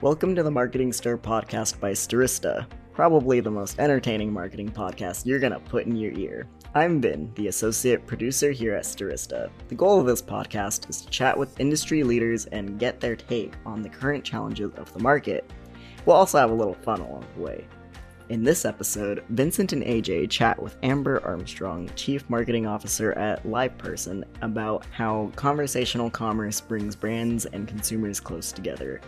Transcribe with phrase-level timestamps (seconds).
[0.00, 5.40] Welcome to the Marketing Stir podcast by Stirista, probably the most entertaining marketing podcast you're
[5.40, 6.46] gonna put in your ear.
[6.72, 9.50] I'm Vin, the associate producer here at Stirista.
[9.66, 13.54] The goal of this podcast is to chat with industry leaders and get their take
[13.66, 15.50] on the current challenges of the market.
[16.06, 17.66] We'll also have a little fun along the way.
[18.28, 24.22] In this episode, Vincent and AJ chat with Amber Armstrong, Chief Marketing Officer at LivePerson,
[24.42, 29.00] about how conversational commerce brings brands and consumers close together.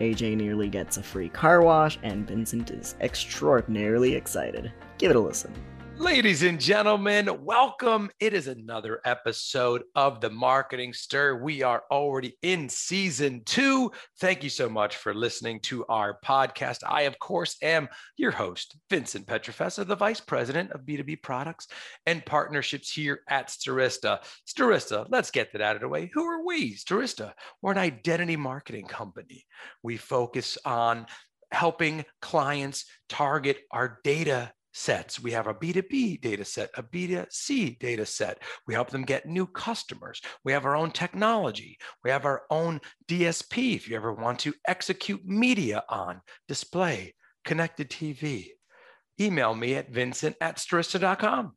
[0.00, 4.72] AJ nearly gets a free car wash, and Vincent is extraordinarily excited.
[4.98, 5.52] Give it a listen.
[5.98, 8.10] Ladies and gentlemen, welcome.
[8.20, 11.42] It is another episode of the Marketing Stir.
[11.42, 13.90] We are already in season two.
[14.20, 16.80] Thank you so much for listening to our podcast.
[16.86, 17.88] I, of course, am
[18.18, 21.66] your host, Vincent Pietrafesa, the Vice President of B2B Products
[22.04, 24.18] and Partnerships here at Stirista.
[24.46, 26.10] Stirista, let's get that out of the way.
[26.12, 26.74] Who are we?
[26.74, 29.46] Stirista, we're an identity marketing company.
[29.82, 31.06] We focus on
[31.52, 35.20] helping clients target our data sets.
[35.20, 38.42] We have a B2B data set, a B2C data set.
[38.66, 40.20] We help them get new customers.
[40.44, 41.78] We have our own technology.
[42.04, 47.88] We have our own DSP if you ever want to execute media on display, connected
[47.90, 48.48] TV.
[49.18, 51.56] Email me at vincent at stirista.com.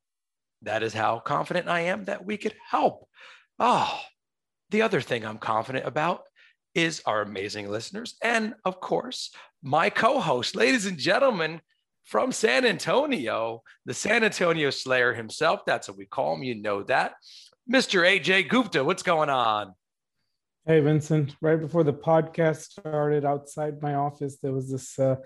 [0.61, 3.07] That is how confident I am that we could help.
[3.59, 3.99] Oh,
[4.69, 6.21] the other thing I'm confident about
[6.73, 8.15] is our amazing listeners.
[8.23, 9.31] And of course,
[9.61, 11.59] my co host, ladies and gentlemen,
[12.09, 15.61] from San Antonio, the San Antonio Slayer himself.
[15.67, 16.41] That's what we call him.
[16.41, 17.13] You know that.
[17.71, 18.01] Mr.
[18.01, 19.75] AJ Gupta, what's going on?
[20.65, 21.35] Hey, Vincent.
[21.39, 25.17] Right before the podcast started, outside my office, there was this, uh,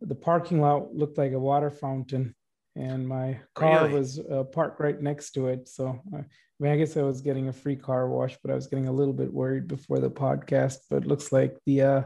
[0.00, 2.34] the parking lot looked like a water fountain,
[2.74, 3.98] and my car really?
[3.98, 5.68] was uh, parked right next to it.
[5.68, 6.24] So, uh, I
[6.58, 8.92] mean, I guess I was getting a free car wash, but I was getting a
[8.92, 10.78] little bit worried before the podcast.
[10.88, 12.02] But it looks like the uh,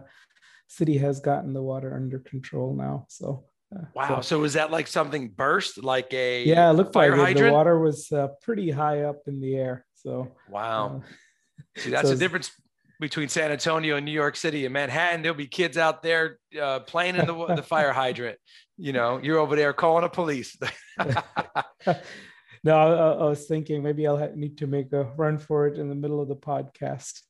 [0.67, 3.07] city has gotten the water under control now.
[3.09, 3.45] So,
[3.95, 4.17] Wow.
[4.17, 6.71] So, so, was that like something burst, like a yeah?
[6.71, 7.53] It looked fire like hydrant?
[7.53, 9.85] the water was uh, pretty high up in the air.
[9.95, 11.03] So wow.
[11.05, 11.09] Uh,
[11.81, 12.51] See, that's so the difference
[13.01, 15.23] between San Antonio and New York City and Manhattan.
[15.23, 18.39] There'll be kids out there uh, playing in the the fire hydrant.
[18.77, 20.57] You know, you're over there calling the police.
[20.99, 21.15] no,
[22.67, 25.95] I, I, was thinking maybe I'll need to make a run for it in the
[25.95, 27.21] middle of the podcast.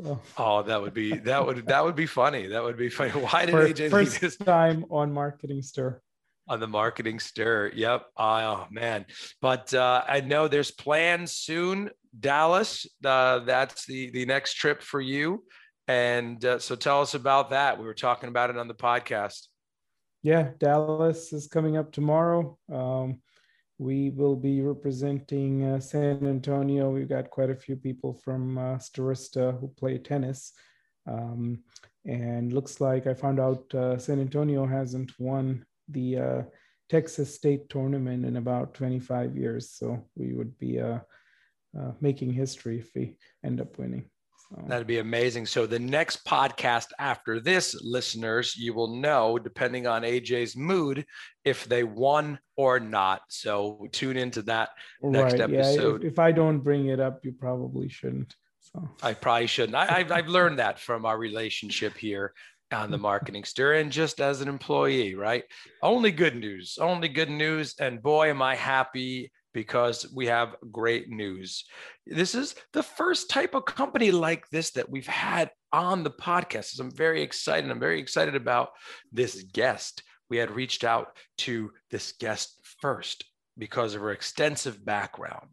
[0.00, 0.20] So.
[0.36, 2.48] Oh, that would be that would that would be funny.
[2.48, 3.10] That would be funny.
[3.12, 6.00] Why did first, AJ first this time on Marketing Stir?
[6.48, 7.72] On the Marketing Stir.
[7.74, 8.06] Yep.
[8.16, 9.06] Oh man.
[9.40, 11.90] But uh, I know there's plans soon.
[12.18, 12.86] Dallas.
[13.04, 15.44] Uh, that's the the next trip for you.
[15.88, 17.78] And uh, so tell us about that.
[17.78, 19.46] We were talking about it on the podcast.
[20.22, 22.58] Yeah, Dallas is coming up tomorrow.
[22.72, 23.20] Um,
[23.78, 26.90] we will be representing uh, San Antonio.
[26.90, 30.52] We've got quite a few people from uh, Stirista who play tennis.
[31.06, 31.62] Um,
[32.04, 36.42] and looks like I found out uh, San Antonio hasn't won the uh,
[36.88, 39.70] Texas State tournament in about 25 years.
[39.70, 41.00] So we would be uh,
[41.78, 44.08] uh, making history if we end up winning.
[44.54, 44.62] So.
[44.68, 45.46] That'd be amazing.
[45.46, 51.04] So the next podcast after this, listeners, you will know, depending on AJ's mood,
[51.44, 53.22] if they won or not.
[53.28, 54.70] So tune into that
[55.02, 55.42] next right.
[55.42, 56.02] episode.
[56.02, 58.36] Yeah, if, if, I don't bring it up, you probably shouldn't.
[58.60, 59.76] So I probably shouldn't.
[59.76, 62.32] I, I've, I've learned that from our relationship here
[62.72, 65.44] on the marketing stir and just as an employee, right?
[65.82, 67.74] Only good news, only good news.
[67.80, 71.64] And boy, am I happy because we have great news.
[72.06, 76.66] This is the first type of company like this that we've had on the podcast.
[76.66, 77.70] So I'm very excited.
[77.70, 78.68] I'm very excited about
[79.12, 80.02] this guest.
[80.28, 83.24] We had reached out to this guest first
[83.56, 85.48] because of her extensive background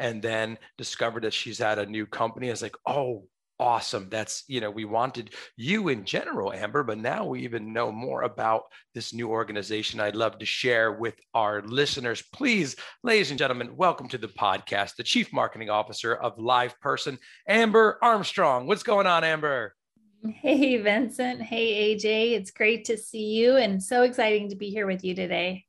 [0.00, 2.48] and then discovered that she's at a new company.
[2.48, 3.28] I was like, oh,
[3.64, 4.08] awesome.
[4.10, 8.20] That's, you know, we wanted you in general, Amber, but now we even know more
[8.22, 12.22] about this new organization I'd love to share with our listeners.
[12.34, 17.16] Please, ladies and gentlemen, welcome to the podcast, the Chief Marketing Officer of LivePerson,
[17.48, 18.66] Amber Armstrong.
[18.66, 19.74] What's going on, Amber?
[20.22, 21.40] Hey, Vincent.
[21.40, 22.32] Hey, AJ.
[22.32, 25.64] It's great to see you and so exciting to be here with you today.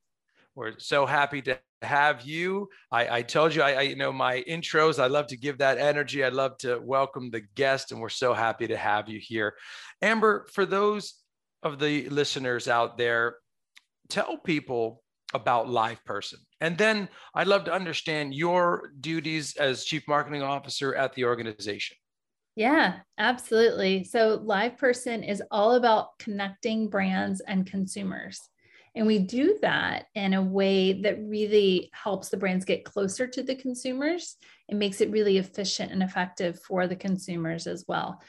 [0.53, 2.67] We're so happy to have you.
[2.91, 5.77] I, I told you, I, I, you know, my intros, I love to give that
[5.77, 6.23] energy.
[6.23, 9.55] I love to welcome the guest, and we're so happy to have you here.
[10.01, 11.15] Amber, for those
[11.63, 13.37] of the listeners out there,
[14.09, 15.01] tell people
[15.33, 21.13] about LivePerson, And then I'd love to understand your duties as chief marketing officer at
[21.13, 21.97] the organization.
[22.55, 24.05] Yeah, absolutely.
[24.05, 28.39] So LivePerson is all about connecting brands and consumers.
[28.95, 33.43] And we do that in a way that really helps the brands get closer to
[33.43, 34.37] the consumers
[34.69, 38.21] and makes it really efficient and effective for the consumers as well.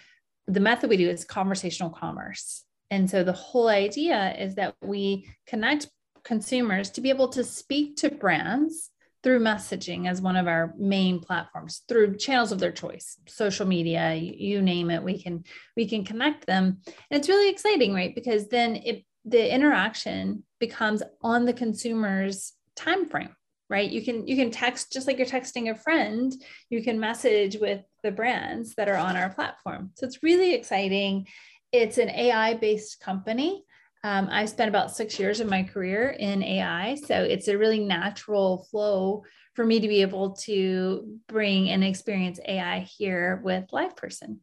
[0.48, 2.64] The method we do is conversational commerce.
[2.90, 5.88] And so the whole idea is that we connect
[6.24, 8.90] consumers to be able to speak to brands
[9.22, 14.14] through messaging as one of our main platforms through channels of their choice social media
[14.14, 15.42] you, name it we can
[15.76, 16.78] we can connect them
[17.10, 23.08] and it's really exciting right because then it the interaction becomes on the consumer's time
[23.08, 23.34] frame
[23.68, 26.32] right you can you can text just like you're texting a friend
[26.70, 31.26] you can message with the brands that are on our platform so it's really exciting
[31.72, 33.64] it's an ai based company
[34.06, 36.94] um, I spent about six years of my career in AI.
[36.94, 39.24] So it's a really natural flow
[39.54, 44.38] for me to be able to bring and experience AI here with LivePerson.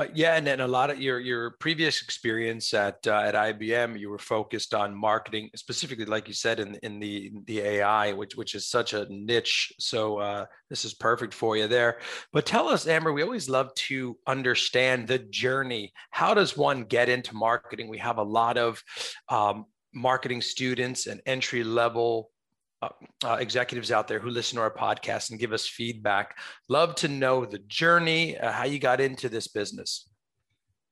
[0.00, 4.00] Uh, yeah, and then a lot of your your previous experience at uh, at IBM,
[4.00, 8.34] you were focused on marketing, specifically, like you said, in in the the AI, which
[8.34, 9.74] which is such a niche.
[9.78, 11.98] So uh, this is perfect for you there.
[12.32, 15.92] But tell us, Amber, we always love to understand the journey.
[16.10, 17.90] How does one get into marketing?
[17.90, 18.82] We have a lot of
[19.28, 22.30] um, marketing students and entry level
[22.82, 22.88] uh,
[23.24, 26.38] uh, executives out there who listen to our podcast and give us feedback.
[26.68, 30.08] Love to know the journey, uh, how you got into this business.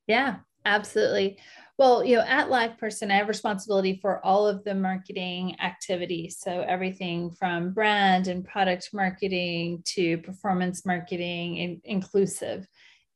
[0.07, 1.39] Yeah, absolutely.
[1.79, 6.39] Well, you know, at LivePerson, I have responsibility for all of the marketing activities.
[6.41, 12.67] So everything from brand and product marketing to performance marketing and inclusive.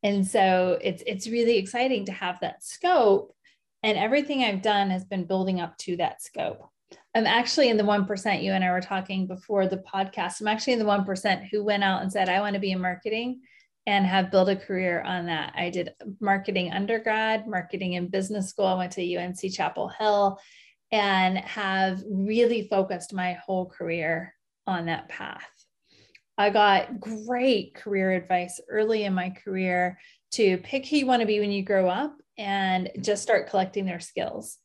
[0.05, 3.35] And so it's it's really exciting to have that scope.
[3.83, 6.72] And everything I've done has been building up to that scope.
[7.15, 8.43] I'm actually in the 1%.
[8.43, 10.41] You and I were talking before the podcast.
[10.41, 12.81] I'm actually in the 1% who went out and said, I want to be in
[12.81, 13.43] marketing
[13.87, 15.53] and have built a career on that.
[15.57, 18.67] I did marketing undergrad, marketing in business school.
[18.67, 20.39] I went to UNC Chapel Hill
[20.91, 24.35] and have really focused my whole career
[24.67, 25.49] on that path.
[26.39, 29.99] I got great career advice early in my career
[30.33, 33.85] to pick who you want to be when you grow up and just start collecting
[33.85, 34.59] their skills.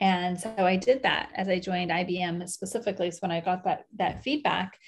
[0.00, 3.10] And so I did that as I joined IBM specifically.
[3.10, 4.78] So when I got that that feedback,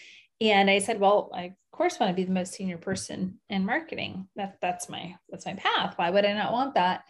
[0.41, 3.65] and I said, well, I of course want to be the most senior person in
[3.65, 4.29] marketing.
[4.37, 5.95] That that's my that's my path.
[5.97, 7.05] Why would I not want that?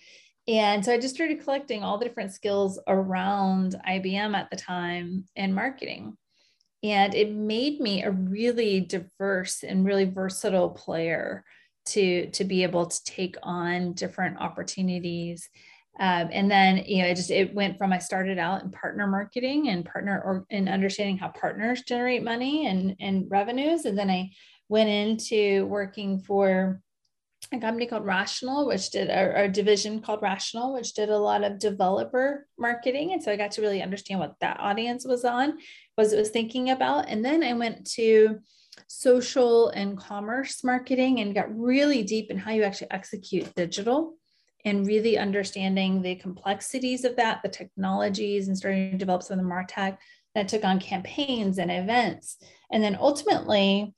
[0.47, 5.27] And so I just started collecting all the different skills around IBM at the time
[5.37, 6.17] in marketing.
[6.83, 11.45] And it made me a really diverse and really versatile player
[11.87, 15.51] to, to be able to take on different opportunities
[16.01, 19.07] um, and then, you know, it just, it went from, I started out in partner
[19.07, 23.85] marketing and partner or in understanding how partners generate money and, and revenues.
[23.85, 24.31] And then I
[24.69, 26.81] went into working for
[27.53, 31.43] a company called Rational, which did a, a, division called Rational, which did a lot
[31.43, 33.13] of developer marketing.
[33.13, 35.59] And so I got to really understand what that audience was on,
[35.97, 37.09] was it was thinking about.
[37.09, 38.39] And then I went to
[38.87, 44.15] social and commerce marketing and got really deep in how you actually execute digital
[44.65, 49.45] and really understanding the complexities of that, the technologies, and starting to develop some of
[49.45, 49.99] the MarTech
[50.35, 52.39] that took on campaigns and events.
[52.71, 53.95] And then ultimately,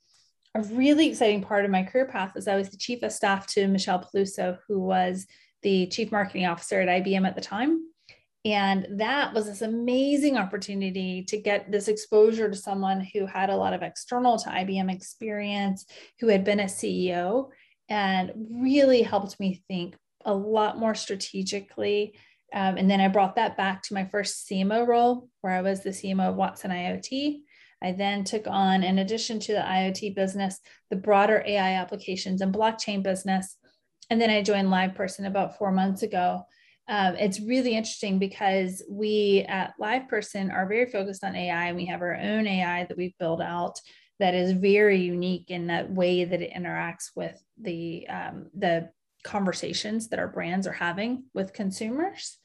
[0.53, 3.47] a really exciting part of my career path is I was the chief of staff
[3.47, 5.25] to Michelle Peluso, who was
[5.61, 7.85] the chief marketing officer at IBM at the time.
[8.43, 13.55] And that was this amazing opportunity to get this exposure to someone who had a
[13.55, 15.85] lot of external to IBM experience,
[16.19, 17.49] who had been a CEO,
[17.87, 22.15] and really helped me think a lot more strategically.
[22.53, 25.81] Um, and then I brought that back to my first CMO role, where I was
[25.81, 27.39] the CMO of Watson IoT.
[27.81, 30.59] I then took on, in addition to the IoT business,
[30.89, 33.57] the broader AI applications and blockchain business.
[34.09, 36.43] And then I joined LivePerson about four months ago.
[36.87, 41.85] Um, it's really interesting because we at LivePerson are very focused on AI and we
[41.85, 43.79] have our own AI that we've built out
[44.19, 48.89] that is very unique in that way that it interacts with the um, the
[49.23, 52.37] conversations that our brands are having with consumers.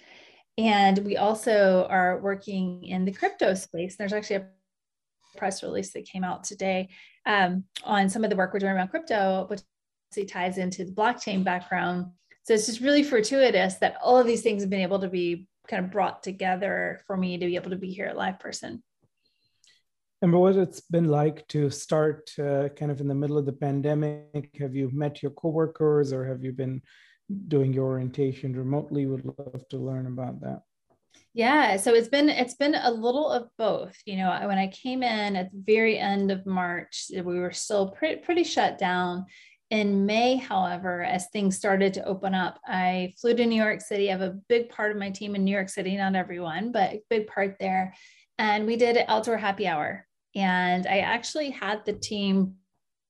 [0.59, 3.97] And we also are working in the crypto space.
[3.97, 4.47] There's actually a
[5.37, 6.89] press release that came out today
[7.27, 9.61] um, on some of the work we're doing around crypto, which
[10.29, 12.07] ties into the blockchain background.
[12.45, 15.47] So it's just really fortuitous that all of these things have been able to be
[15.69, 18.81] kind of brought together for me to be able to be here at LivePerson.
[20.33, 24.51] What it's been like to start uh, kind of in the middle of the pandemic?
[24.59, 26.83] Have you met your coworkers or have you been
[27.49, 29.07] doing your orientation remotely?
[29.07, 30.63] Would love to learn about that.
[31.33, 33.97] Yeah, so it's been it's been a little of both.
[34.05, 37.91] You know, when I came in at the very end of March, we were still
[37.91, 39.27] pretty pretty shut down.
[39.71, 44.09] In May, however, as things started to open up, I flew to New York City.
[44.09, 46.93] I have a big part of my team in New York City, not everyone, but
[46.93, 47.95] a big part there
[48.39, 50.06] and we did outdoor happy hour.
[50.37, 52.55] And I actually had the team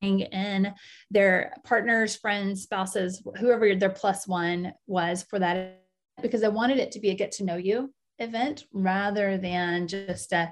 [0.00, 0.72] bring in
[1.10, 5.82] their partners, friends, spouses, whoever their plus one was for that
[6.22, 10.32] because I wanted it to be a get to know you event rather than just
[10.32, 10.50] a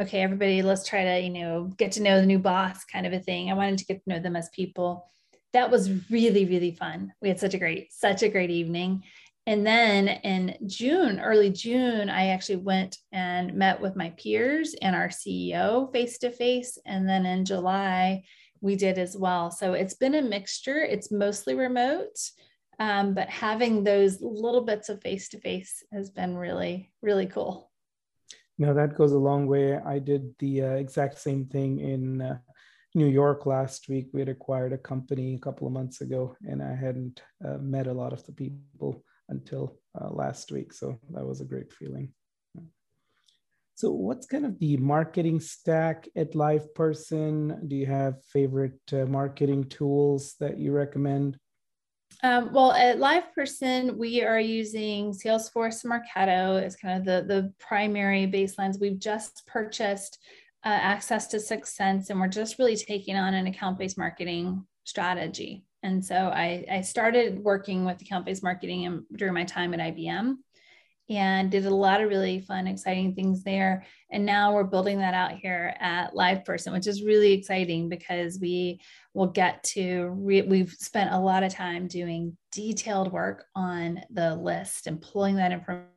[0.00, 3.12] okay everybody let's try to you know get to know the new boss kind of
[3.12, 3.50] a thing.
[3.50, 5.10] I wanted to get to know them as people.
[5.52, 7.12] That was really really fun.
[7.20, 9.02] We had such a great such a great evening
[9.46, 14.94] and then in june early june i actually went and met with my peers and
[14.94, 18.22] our ceo face to face and then in july
[18.64, 19.50] we did as well.
[19.50, 20.78] So it's been a mixture.
[20.78, 22.16] It's mostly remote
[22.78, 27.70] um, but having those little bits of face to face has been really really cool.
[28.58, 29.76] No that goes a long way.
[29.76, 32.38] I did the uh, exact same thing in uh,
[32.94, 34.08] new york last week.
[34.12, 37.86] We had acquired a company a couple of months ago and i hadn't uh, met
[37.86, 42.08] a lot of the people until uh, last week so that was a great feeling
[43.74, 49.64] so what's kind of the marketing stack at LivePerson do you have favorite uh, marketing
[49.64, 51.36] tools that you recommend
[52.22, 58.26] um, well, at LivePerson, we are using Salesforce Marketo as kind of the, the primary
[58.26, 58.80] baselines.
[58.80, 60.18] We've just purchased
[60.64, 65.64] uh, access to 6sense, and we're just really taking on an account based marketing strategy.
[65.82, 70.36] And so I, I started working with account based marketing during my time at IBM
[71.10, 73.84] and did a lot of really fun, exciting things there.
[74.10, 78.80] And now we're building that out here at LivePerson, which is really exciting because we
[79.12, 84.36] will get to, re- we've spent a lot of time doing detailed work on the
[84.36, 85.88] list and pulling that information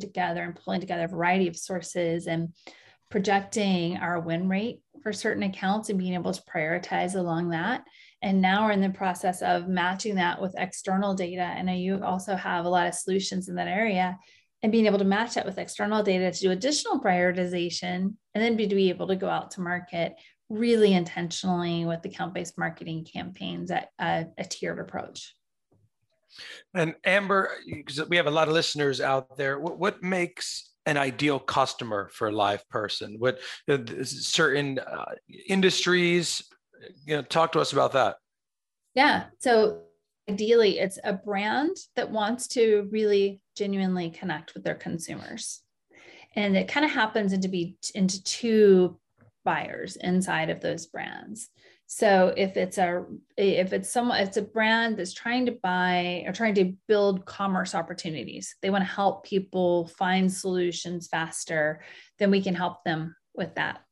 [0.00, 2.52] together and pulling together a variety of sources and
[3.10, 7.84] projecting our win rate for certain accounts and being able to prioritize along that.
[8.22, 11.42] And now we're in the process of matching that with external data.
[11.42, 14.18] And you also have a lot of solutions in that area
[14.62, 18.56] and being able to match that with external data to do additional prioritization and then
[18.56, 20.14] be, to be able to go out to market
[20.48, 25.34] really intentionally with account based marketing campaigns at a, a tiered approach.
[26.74, 30.96] And Amber, because we have a lot of listeners out there, what, what makes an
[30.96, 33.16] ideal customer for a live person?
[33.18, 35.14] What uh, certain uh,
[35.48, 36.42] industries?
[37.04, 38.16] You know, talk to us about that.
[38.94, 39.24] Yeah.
[39.38, 39.82] So
[40.28, 45.62] ideally, it's a brand that wants to really genuinely connect with their consumers.
[46.34, 48.98] And it kind of happens into be into two
[49.44, 51.48] buyers inside of those brands.
[51.86, 53.04] So if it's a
[53.36, 57.74] if it's someone it's a brand that's trying to buy or trying to build commerce
[57.74, 61.80] opportunities, they want to help people find solutions faster,
[62.18, 63.85] then we can help them with that.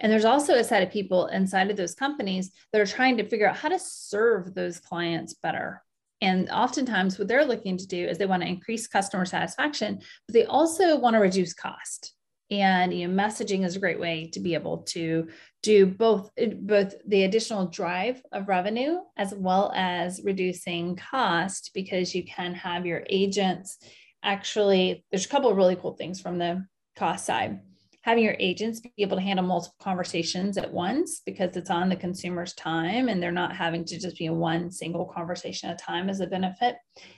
[0.00, 3.28] And there's also a set of people inside of those companies that are trying to
[3.28, 5.82] figure out how to serve those clients better
[6.20, 10.32] and oftentimes, what they're looking to do is they want to increase customer satisfaction, but
[10.32, 12.14] they also want to reduce cost.
[12.50, 15.28] And you know, messaging is a great way to be able to
[15.62, 22.24] do both both the additional drive of revenue as well as reducing cost because you
[22.24, 23.78] can have your agents
[24.22, 25.04] actually.
[25.10, 27.60] There's a couple of really cool things from the cost side
[28.08, 31.96] having your agents be able to handle multiple conversations at once because it's on the
[31.96, 35.84] consumer's time and they're not having to just be in one single conversation at a
[35.84, 36.76] time is a benefit.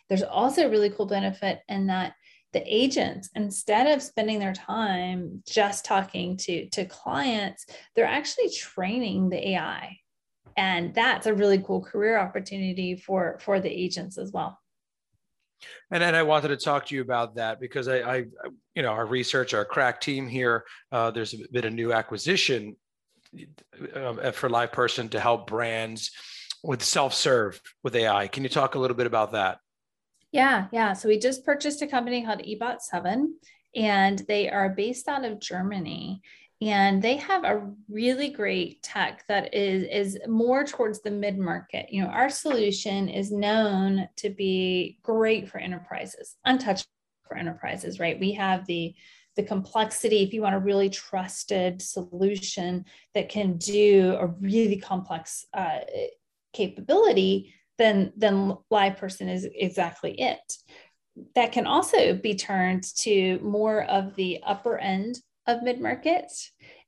[0.08, 2.14] There's also a really cool benefit in that
[2.52, 9.28] the agents instead of spending their time just talking to to clients they're actually training
[9.28, 9.96] the ai
[10.56, 14.58] and that's a really cool career opportunity for for the agents as well
[15.90, 18.16] and then I wanted to talk to you about that because I, I
[18.74, 22.76] you know, our research, our crack team here, uh, there's been a new acquisition
[23.94, 26.10] uh, for LivePerson to help brands
[26.62, 28.28] with self-serve with AI.
[28.28, 29.58] Can you talk a little bit about that?
[30.32, 30.92] Yeah, yeah.
[30.92, 33.26] So we just purchased a company called eBot7,
[33.74, 36.22] and they are based out of Germany
[36.62, 41.86] and they have a really great tech that is is more towards the mid market
[41.90, 46.86] you know our solution is known to be great for enterprises untouched
[47.30, 48.20] for enterprises right?
[48.20, 48.94] We have the
[49.36, 55.46] the complexity if you want a really trusted solution that can do a really complex
[55.54, 55.78] uh,
[56.52, 60.56] capability then then LivePerson is exactly it.
[61.34, 65.18] That can also be turned to more of the upper end
[65.50, 66.30] of mid market.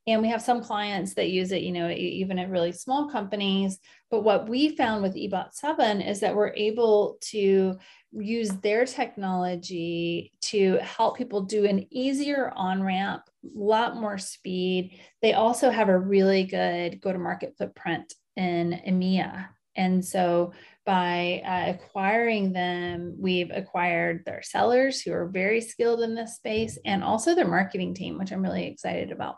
[0.06, 3.78] And we have some clients that use it, you know, even at really small companies.
[4.10, 7.78] But what we found with eBot7 is that we're able to
[8.12, 14.98] use their technology to help people do an easier on ramp, a lot more speed.
[15.22, 19.48] They also have a really good go to market footprint in EMEA.
[19.76, 20.52] And so
[20.84, 26.78] by uh, acquiring them, we've acquired their sellers who are very skilled in this space
[26.84, 29.36] and also their marketing team, which I'm really excited about.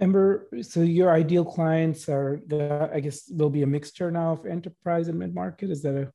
[0.00, 4.46] Amber, so your ideal clients are, the, I guess, there'll be a mixture now of
[4.46, 5.70] enterprise and mid market.
[5.70, 6.12] Is that a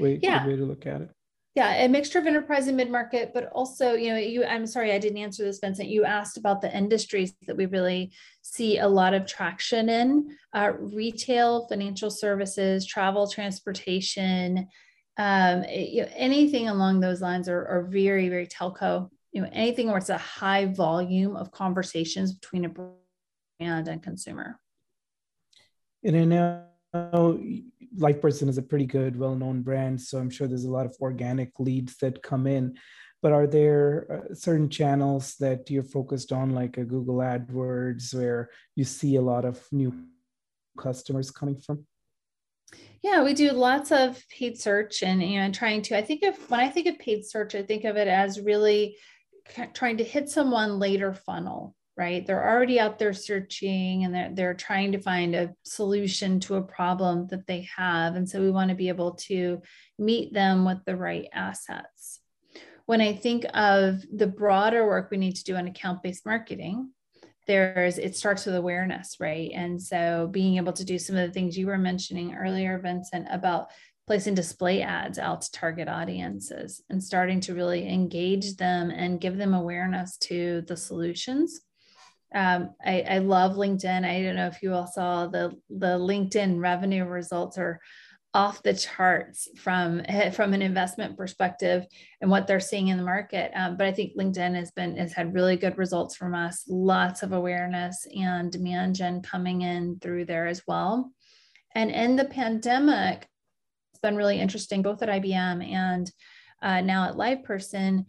[0.00, 0.46] way, yeah.
[0.46, 1.10] way to look at it?
[1.56, 4.98] Yeah, a mixture of enterprise and mid-market, but also, you know, you I'm sorry I
[4.98, 5.88] didn't answer this, Vincent.
[5.88, 10.36] You asked about the industries that we really see a lot of traction in.
[10.52, 14.68] Uh, retail, financial services, travel, transportation,
[15.16, 19.08] um, you know, anything along those lines are, are very, very telco.
[19.32, 24.60] You know, anything where it's a high volume of conversations between a brand and consumer.
[26.04, 27.40] And I know
[27.98, 31.58] LivePerson is a pretty good, well-known brand, so I'm sure there's a lot of organic
[31.58, 32.76] leads that come in.
[33.22, 38.50] But are there uh, certain channels that you're focused on, like a Google AdWords, where
[38.74, 39.92] you see a lot of new
[40.78, 41.86] customers coming from?
[43.02, 45.96] Yeah, we do lots of paid search and you know trying to.
[45.96, 48.96] I think of when I think of paid search, I think of it as really
[49.74, 52.26] trying to hit someone later funnel right?
[52.26, 56.62] They're already out there searching and they're, they're trying to find a solution to a
[56.62, 58.16] problem that they have.
[58.16, 59.62] And so we want to be able to
[59.98, 62.20] meet them with the right assets.
[62.84, 66.90] When i think of the broader work we need to do on account-based marketing
[67.48, 69.50] there's it starts with awareness right?
[69.54, 73.26] And so being able to do some of the things you were mentioning earlier vincent
[73.30, 73.70] about
[74.06, 79.36] placing display ads out to target audiences and starting to really engage them and give
[79.36, 81.62] them awareness to the solutions
[82.34, 84.04] um, I, I love LinkedIn.
[84.04, 87.80] I don't know if you all saw the the LinkedIn revenue results are
[88.34, 90.02] off the charts from
[90.32, 91.86] from an investment perspective
[92.20, 93.50] and what they're seeing in the market.
[93.54, 96.64] Um, but I think LinkedIn has been has had really good results from us.
[96.68, 101.12] Lots of awareness and demand gen coming in through there as well.
[101.74, 103.26] And in the pandemic,
[103.92, 106.10] it's been really interesting, both at IBM and
[106.62, 108.06] uh, now at LivePerson,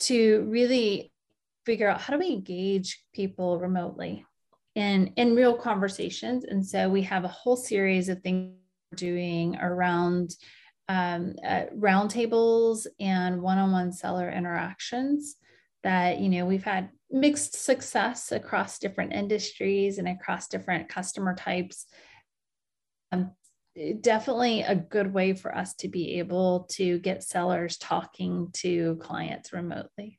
[0.00, 1.12] to really
[1.64, 4.24] figure out how do we engage people remotely
[4.74, 6.44] in in real conversations.
[6.44, 8.54] And so we have a whole series of things
[8.90, 10.34] we're doing around
[10.88, 15.36] um, uh, roundtables and one-on-one seller interactions
[15.82, 21.86] that you know we've had mixed success across different industries and across different customer types.
[23.12, 23.32] Um,
[24.00, 29.52] definitely a good way for us to be able to get sellers talking to clients
[29.52, 30.18] remotely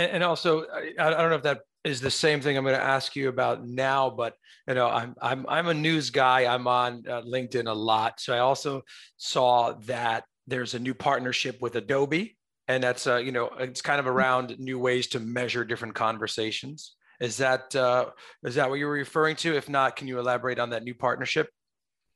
[0.00, 0.64] and, and also,
[0.98, 3.28] I, I don't know if that is the same thing I'm going to ask you
[3.28, 4.34] about now, but
[4.68, 6.52] you know, I'm I'm I'm a news guy.
[6.52, 8.82] I'm on uh, LinkedIn a lot, so I also
[9.16, 12.36] saw that there's a new partnership with Adobe,
[12.68, 16.96] and that's uh, you know, it's kind of around new ways to measure different conversations.
[17.20, 18.06] Is that uh,
[18.44, 19.56] is that what you were referring to?
[19.56, 21.48] If not, can you elaborate on that new partnership?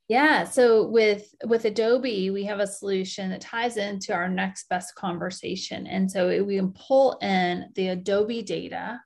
[0.09, 0.45] Yeah.
[0.45, 5.87] So with with Adobe, we have a solution that ties into our next best conversation.
[5.87, 9.01] And so we can pull in the Adobe data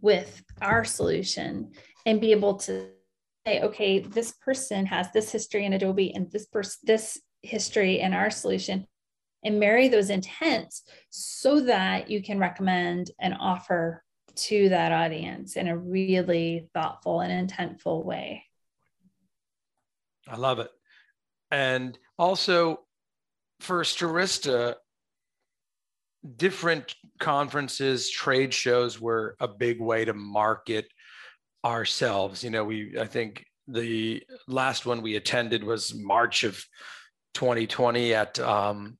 [0.00, 1.70] with our solution
[2.04, 2.88] and be able to
[3.46, 8.12] say, okay, this person has this history in Adobe and this person this history in
[8.12, 8.86] our solution
[9.44, 14.02] and marry those intents so that you can recommend an offer
[14.34, 18.44] to that audience in a really thoughtful and intentful way.
[20.30, 20.70] I love it.
[21.50, 22.80] And also
[23.60, 24.76] for Stirista,
[26.36, 30.86] different conferences, trade shows were a big way to market
[31.64, 32.44] ourselves.
[32.44, 36.64] You know, we, I think the last one we attended was March of
[37.34, 38.98] 2020 at um,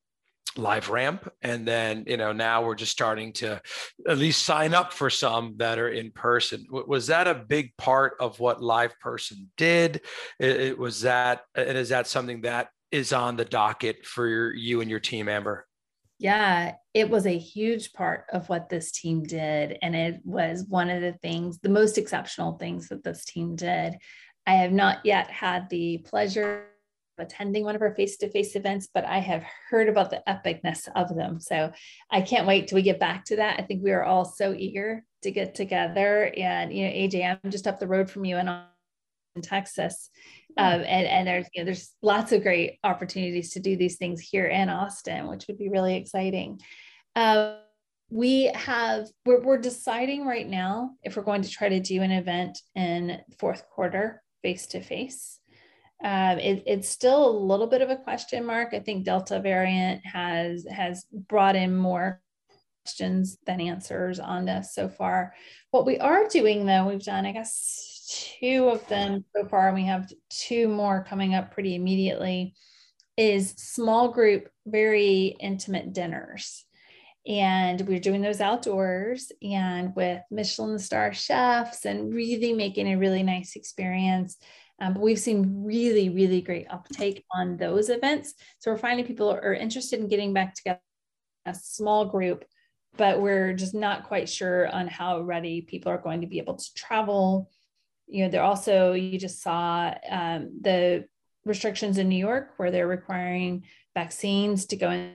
[0.56, 3.60] LiveRamp and then you know now we're just starting to
[4.08, 6.66] at least sign up for some that are in person.
[6.70, 10.02] Was that a big part of what LivePerson did?
[10.38, 14.54] It, it was that and is that something that is on the docket for your,
[14.54, 15.66] you and your team amber?
[16.18, 19.78] Yeah it was a huge part of what this team did.
[19.82, 23.94] And it was one of the things the most exceptional things that this team did.
[24.46, 26.66] I have not yet had the pleasure
[27.20, 31.40] attending one of our face-to-face events, but I have heard about the epicness of them.
[31.40, 31.72] So
[32.10, 33.60] I can't wait till we get back to that.
[33.60, 36.32] I think we are all so eager to get together.
[36.36, 38.48] And you know, AJ, I'm just up the road from you and
[39.36, 40.10] in Texas.
[40.56, 44.20] Um, and, and there's you know, there's lots of great opportunities to do these things
[44.20, 46.60] here in Austin, which would be really exciting.
[47.16, 47.56] Um,
[48.10, 52.10] we have we're, we're deciding right now if we're going to try to do an
[52.10, 55.39] event in fourth quarter face to face
[56.02, 58.72] um, it, it's still a little bit of a question mark.
[58.72, 62.22] I think Delta variant has has brought in more
[62.84, 65.34] questions than answers on this so far.
[65.70, 69.76] What we are doing though, we've done I guess two of them so far, and
[69.76, 72.54] we have two more coming up pretty immediately.
[73.18, 76.64] Is small group, very intimate dinners.
[77.26, 83.22] And we're doing those outdoors and with Michelin star chefs and really making a really
[83.22, 84.38] nice experience
[84.80, 88.34] Um, but we've seen really, really great uptake on those events.
[88.58, 90.80] So we're finding people are interested in getting back together
[91.46, 92.44] a small group,
[92.96, 96.56] but we're just not quite sure on how ready people are going to be able
[96.56, 97.50] to travel.
[98.06, 101.04] You know, they're also, you just saw um, the
[101.44, 103.64] restrictions in New York where they're requiring
[103.94, 105.14] vaccines to go in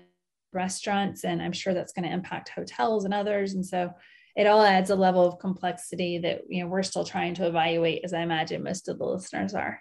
[0.53, 1.23] restaurants.
[1.23, 3.53] And I'm sure that's going to impact hotels and others.
[3.53, 3.91] And so
[4.35, 8.03] it all adds a level of complexity that you know we're still trying to evaluate,
[8.03, 9.79] as I imagine most of the listeners are.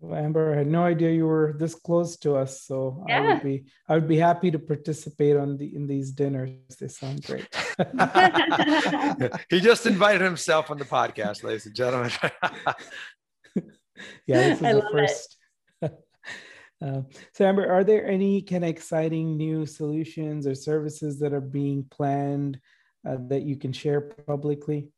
[0.00, 3.18] Well, Amber, I had no idea you were this close to us, so yeah.
[3.18, 6.56] I would be I would be happy to participate on the in these dinners.
[6.80, 7.46] They sound great.
[9.48, 12.10] he just invited himself on the podcast, ladies and gentlemen.
[14.26, 15.36] yeah, this is I the first.
[16.82, 21.40] Uh, so Amber, are there any kind of exciting new solutions or services that are
[21.40, 22.58] being planned
[23.08, 24.88] uh, that you can share publicly?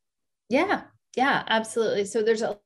[0.49, 0.83] Yeah,
[1.15, 2.05] yeah, absolutely.
[2.05, 2.57] So there's a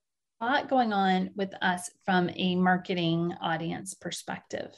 [0.41, 4.71] lot going on with us from a marketing audience perspective.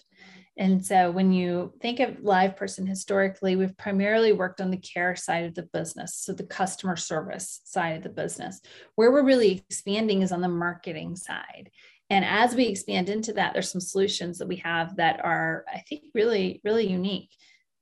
[0.58, 5.46] And so when you think of LivePerson historically, we've primarily worked on the care side
[5.46, 8.60] of the business, so the customer service side of the business.
[8.96, 11.72] Where we're really expanding is on the marketing side.
[12.10, 15.80] And as we expand into that, there's some solutions that we have that are, I
[15.88, 17.30] think, really, really unique.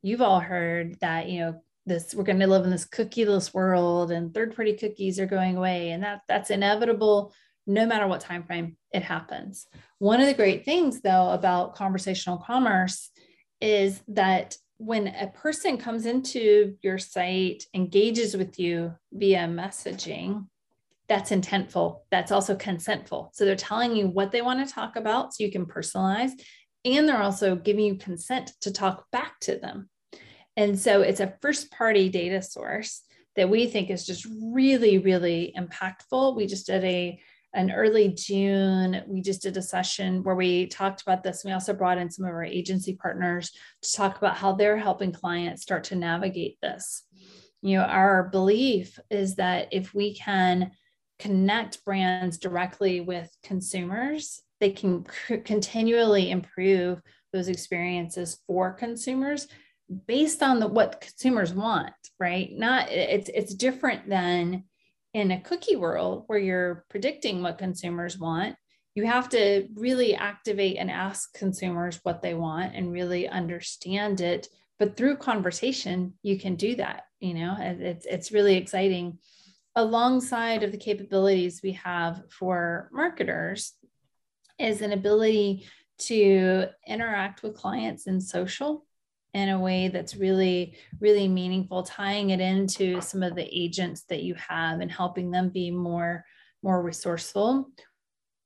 [0.04, 4.12] You've all heard that, you know, this we're going to live in this cookieless world
[4.12, 7.34] and third party cookies are going away and that that's inevitable
[7.68, 9.68] no matter what time frame it happens.
[10.00, 13.10] One of the great things though about conversational commerce
[13.60, 20.46] is that when a person comes into your site engages with you via messaging
[21.10, 23.30] that's intentful that's also consentful.
[23.34, 26.32] So they're telling you what they want to talk about so you can personalize
[26.86, 29.90] and they're also giving you consent to talk back to them
[30.60, 33.04] and so it's a first party data source
[33.38, 36.36] that we think is just really, really impactful.
[36.36, 37.18] We just did a
[37.54, 41.44] an early June, we just did a session where we talked about this.
[41.44, 45.14] We also brought in some of our agency partners to talk about how they're helping
[45.14, 47.04] clients start to navigate this.
[47.64, 50.72] You know, our belief is that if we can
[51.18, 57.02] connect brands directly with consumers, they can c- continually improve
[57.34, 59.48] those experiences for consumers
[60.08, 62.52] based on the what consumers want, right?
[62.52, 64.66] Not it's it's different than
[65.14, 68.56] in a cookie world where you're predicting what consumers want.
[68.96, 74.48] You have to really activate and ask consumers what they want and really understand it.
[74.78, 77.04] But through conversation, you can do that.
[77.20, 79.20] You know, it's it's really exciting.
[79.76, 83.74] Alongside of the capabilities we have for marketers
[84.60, 85.66] is an ability
[86.00, 88.86] to interact with clients in social
[89.34, 94.24] in a way that's really, really meaningful, tying it into some of the agents that
[94.24, 96.26] you have and helping them be more,
[96.64, 97.70] more resourceful.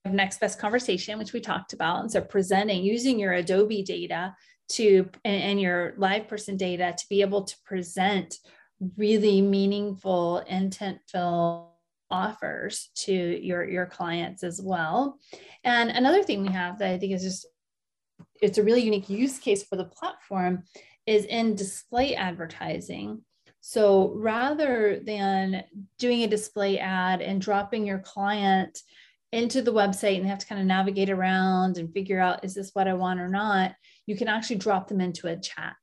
[0.06, 2.02] Next best conversation, which we talked about.
[2.02, 4.36] And so presenting using your Adobe data
[4.70, 8.40] to and, your LivePerson data to be able to present
[8.98, 11.72] really meaningful intent fill
[12.12, 15.18] offers to your your clients as well
[15.64, 17.48] and another thing we have that i think is just
[18.44, 20.64] it's a really unique use case for the platform
[21.06, 23.22] is in display advertising.
[23.62, 25.64] So rather than
[25.98, 28.80] doing a display ad and dropping your client
[29.32, 32.54] into the website and they have to kind of navigate around and figure out is
[32.54, 33.74] this what I want or not,
[34.06, 35.76] you can actually drop them into a chat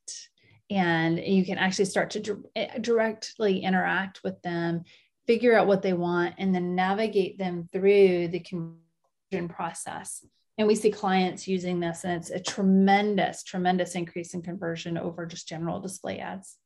[0.70, 4.84] and you can actually start to eh, directly interact with them,
[5.26, 10.24] figure out what they want, and then navigate them through the conversion process.
[10.60, 15.24] And we see clients using this, and it's a tremendous, tremendous increase in conversion over
[15.24, 16.56] just general display ads.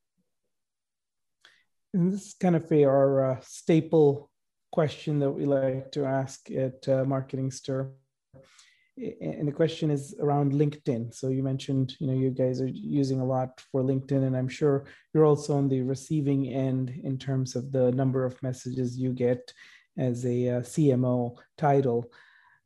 [1.92, 4.32] And this is kind of our uh, staple
[4.72, 7.92] question that we like to ask at uh, Marketing Stir.
[8.96, 11.14] And the question is around LinkedIn.
[11.14, 14.48] So you mentioned, you know, you guys are using a lot for LinkedIn, and I'm
[14.48, 19.12] sure you're also on the receiving end in terms of the number of messages you
[19.12, 19.52] get
[19.96, 22.10] as a uh, CMO title.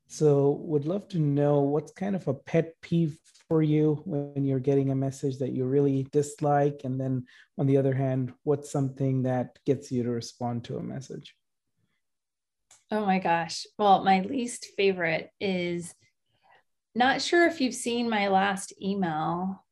[0.09, 3.19] So, would love to know what's kind of a pet peeve
[3.49, 7.27] for you when you're getting a message that you really dislike, and then
[7.59, 11.35] on the other hand, what's something that gets you to respond to a message?
[12.91, 13.67] Oh my gosh.
[13.79, 15.95] Well, my least favorite is
[16.95, 19.63] not sure if you've seen my last email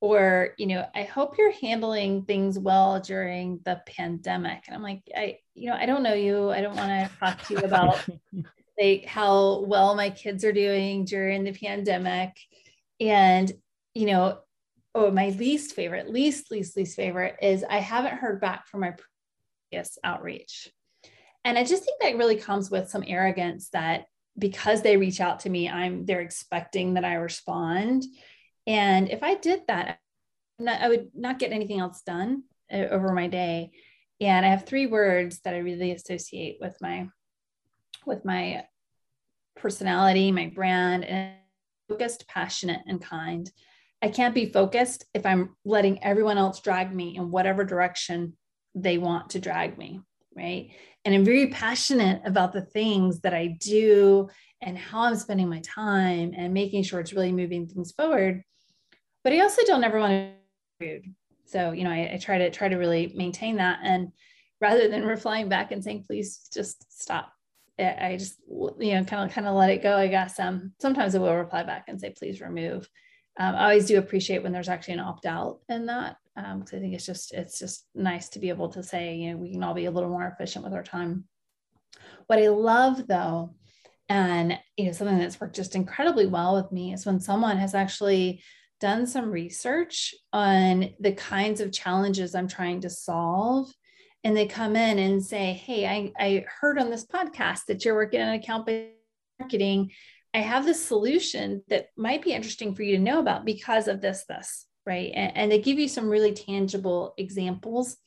[0.00, 5.00] or you know i hope you're handling things well during the pandemic and i'm like
[5.16, 8.04] i you know i don't know you i don't want to talk to you about
[8.80, 12.36] like how well my kids are doing during the pandemic.
[13.00, 13.52] And,
[13.94, 14.38] you know,
[14.94, 18.94] oh, my least favorite, least, least, least favorite is I haven't heard back from my
[19.70, 20.70] previous outreach.
[21.44, 24.04] And I just think that really comes with some arrogance that
[24.38, 28.04] because they reach out to me, I'm they're expecting that I respond.
[28.66, 29.98] And if I did that,
[30.66, 33.72] I would not get anything else done uh, over my day.
[34.20, 37.08] And I have three words that I really associate with my
[38.06, 38.64] with my
[39.56, 41.34] personality, my brand, and
[41.88, 43.50] focused, passionate, and kind.
[44.02, 48.36] I can't be focused if I'm letting everyone else drag me in whatever direction
[48.74, 50.00] they want to drag me,
[50.34, 50.70] right?
[51.04, 54.28] And I'm very passionate about the things that I do
[54.60, 58.42] and how I'm spending my time and making sure it's really moving things forward.
[59.24, 61.14] But I also don't ever want to rude.
[61.46, 63.80] So, you know, I, I try to try to really maintain that.
[63.82, 64.12] And
[64.60, 67.32] rather than replying back and saying, please just stop,
[67.78, 70.38] I just, you know, kind of kind of let it go, I guess.
[70.38, 72.88] Um, sometimes I will reply back and say, please remove
[73.38, 76.64] um, I always do appreciate when there's actually an opt out in that because um,
[76.72, 79.52] I think it's just it's just nice to be able to say you know we
[79.52, 81.24] can all be a little more efficient with our time.
[82.26, 83.54] What I love though,
[84.08, 87.74] and you know something that's worked just incredibly well with me is when someone has
[87.74, 88.42] actually
[88.80, 93.70] done some research on the kinds of challenges I'm trying to solve.
[94.24, 97.94] And they come in and say, Hey, I, I heard on this podcast that you're
[97.94, 98.92] working on account based
[99.40, 99.90] marketing
[100.34, 104.00] I have this solution that might be interesting for you to know about because of
[104.00, 105.12] this, this, right?
[105.14, 107.98] And, and, they give you some really tangible examples.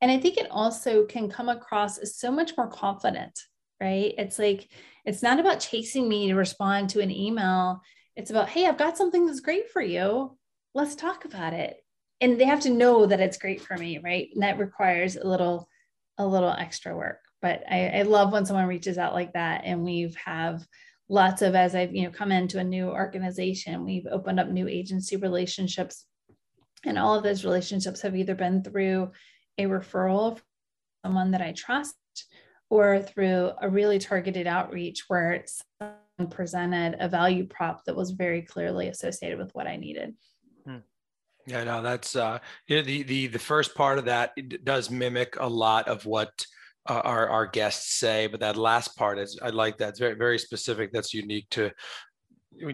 [0.00, 3.36] And I think it also can come across as so much more confident,
[3.80, 4.14] right?
[4.16, 4.70] It's like,
[5.04, 7.80] it's not about chasing me to respond to an email.
[8.14, 10.36] It's about, hey, I've got something that's great for you.
[10.74, 11.78] Let's talk about it.
[12.20, 14.28] And they have to know that it's great for me, right?
[14.34, 15.68] And that requires a little,
[16.18, 17.20] a little extra work.
[17.40, 20.66] But I, I love when someone reaches out like that and we've have
[21.08, 24.68] lots of as I've you know come into a new organization, we've opened up new
[24.68, 26.04] agency relationships,
[26.84, 29.12] and all of those relationships have either been through
[29.56, 30.44] a referral from
[31.04, 31.96] someone that I trust
[32.70, 35.44] or through a really targeted outreach where
[35.80, 40.14] someone presented a value prop that was very clearly associated with what I needed.
[41.48, 44.32] Yeah, no, that's uh, you know, the the the first part of that
[44.64, 46.44] does mimic a lot of what
[46.86, 49.90] uh, our our guests say, but that last part is I like that.
[49.90, 50.92] It's very very specific.
[50.92, 51.70] That's unique to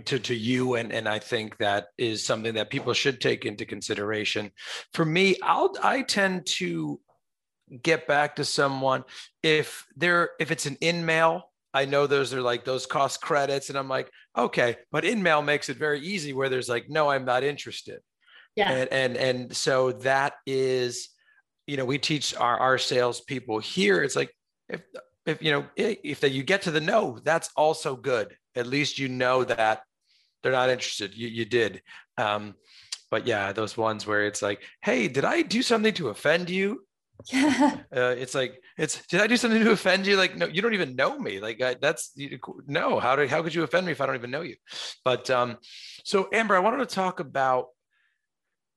[0.07, 3.65] to, to you and and I think that is something that people should take into
[3.65, 4.51] consideration.
[4.93, 7.01] For me, I'll I tend to
[7.83, 9.05] get back to someone
[9.43, 13.79] if they're if it's an in-mail I know those are like those cost credits and
[13.79, 17.43] I'm like okay but in-mail makes it very easy where there's like no I'm not
[17.43, 18.01] interested
[18.57, 18.71] yeah.
[18.71, 21.09] And and, and so that is
[21.67, 24.31] you know we teach our our salespeople here it's like
[24.69, 24.83] if
[25.27, 28.37] if you know if that you get to the no that's also good.
[28.57, 29.83] At least you know that
[30.43, 31.17] they're not interested.
[31.17, 31.83] You, you did.
[32.19, 32.55] Um
[33.11, 36.85] but yeah those ones where it's like hey did i do something to offend you?
[37.33, 40.17] Yeah uh, it's like it's did i do something to offend you?
[40.17, 41.41] Like no you don't even know me.
[41.41, 44.17] Like I, that's you, no how did how could you offend me if i don't
[44.17, 44.57] even know you?
[45.05, 45.57] But um
[46.05, 47.69] so amber i wanted to talk about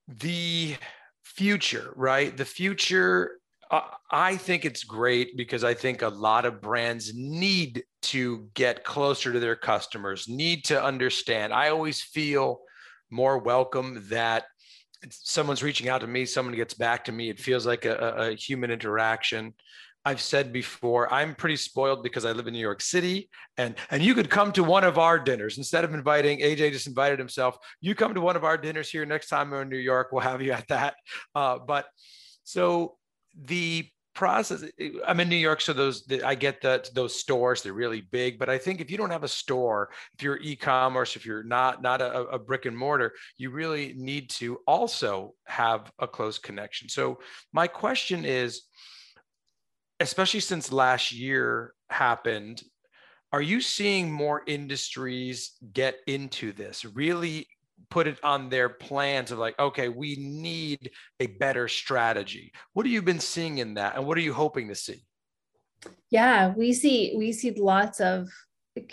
[0.08, 0.76] the
[1.24, 2.36] future, right?
[2.36, 3.39] The future,
[3.70, 8.84] uh, I think it's great because I think a lot of brands need to get
[8.84, 11.54] closer to their customers, need to understand.
[11.54, 12.62] I always feel
[13.10, 14.46] more welcome that
[15.10, 17.30] someone's reaching out to me, someone gets back to me.
[17.30, 19.54] It feels like a, a human interaction.
[20.08, 24.02] I've said before, I'm pretty spoiled because I live in New York City, and and
[24.02, 26.72] you could come to one of our dinners instead of inviting AJ.
[26.72, 27.58] Just invited himself.
[27.82, 30.13] You come to one of our dinners here next time we're in New York.
[30.13, 30.96] We'll have you at that.
[31.36, 31.88] Uh, but
[32.46, 32.96] so
[33.36, 34.63] the process
[35.06, 38.50] i'm in new york so those i get that those stores they're really big but
[38.50, 42.02] i think if you don't have a store if you're e-commerce if you're not not
[42.02, 47.20] a, a brick and mortar you really need to also have a close connection so
[47.54, 48.63] my question is
[49.99, 52.63] especially since last year happened,
[53.31, 57.47] are you seeing more industries get into this, really
[57.89, 62.51] put it on their plans of like, okay, we need a better strategy?
[62.73, 63.95] What have you been seeing in that?
[63.95, 65.03] And what are you hoping to see?
[66.10, 68.29] Yeah, we see we see lots of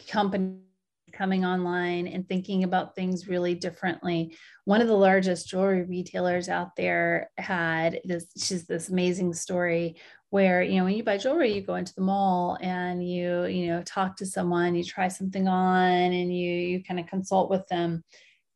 [0.09, 0.61] companies
[1.15, 4.37] coming online and thinking about things really differently.
[4.65, 9.97] One of the largest jewelry retailers out there had this, she's this amazing story
[10.35, 13.69] where, you know, when you buy jewelry, you go into the mall and you, you
[13.69, 17.65] know, talk to someone, you try something on and you, you kind of consult with
[17.69, 18.03] them.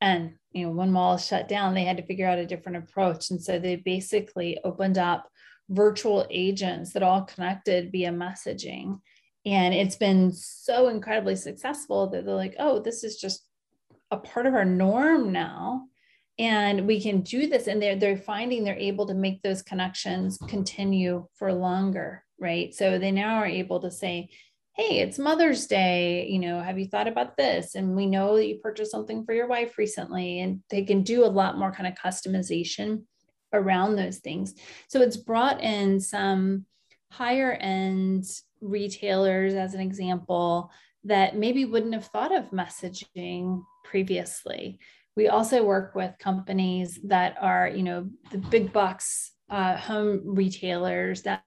[0.00, 3.30] And, you know, when malls shut down, they had to figure out a different approach.
[3.30, 5.28] And so they basically opened up
[5.68, 8.98] virtual agents that all connected via messaging
[9.46, 13.46] and it's been so incredibly successful that they're like, oh, this is just
[14.10, 15.86] a part of our norm now.
[16.38, 17.66] And we can do this.
[17.66, 22.72] And they're, they're finding they're able to make those connections continue for longer, right?
[22.74, 24.30] So they now are able to say,
[24.74, 26.28] hey, it's Mother's Day.
[26.28, 27.74] You know, have you thought about this?
[27.74, 31.24] And we know that you purchased something for your wife recently, and they can do
[31.24, 33.02] a lot more kind of customization
[33.52, 34.54] around those things.
[34.88, 36.66] So it's brought in some
[37.10, 38.26] higher end
[38.60, 40.70] retailers, as an example,
[41.04, 44.78] that maybe wouldn't have thought of messaging previously.
[45.18, 51.22] We also work with companies that are, you know, the big box uh, home retailers,
[51.22, 51.42] that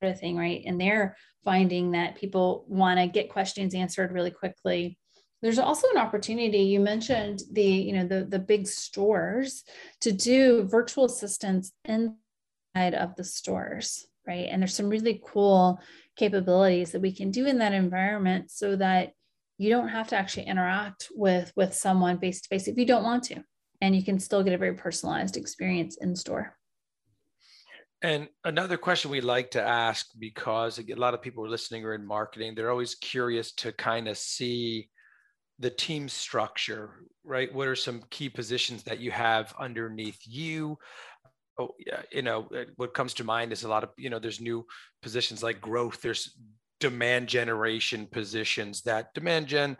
[0.00, 0.62] sort of thing, right?
[0.64, 4.96] And they're finding that people want to get questions answered really quickly
[5.40, 9.64] there's also an opportunity you mentioned the you know the the big stores
[10.00, 15.80] to do virtual assistants inside of the stores right and there's some really cool
[16.16, 19.12] capabilities that we can do in that environment so that
[19.58, 23.04] you don't have to actually interact with with someone face to face if you don't
[23.04, 23.42] want to
[23.80, 26.56] and you can still get a very personalized experience in store
[28.02, 31.94] and another question we like to ask because a lot of people are listening or
[31.94, 34.88] in marketing, they're always curious to kind of see
[35.58, 37.52] the team structure, right?
[37.52, 40.78] What are some key positions that you have underneath you?
[41.58, 44.40] Oh, yeah, you know, what comes to mind is a lot of, you know, there's
[44.40, 44.64] new
[45.02, 46.36] positions like growth, there's
[46.80, 49.76] demand generation positions that demand gen